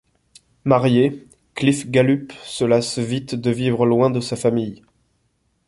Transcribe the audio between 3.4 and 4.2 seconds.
vivre loin de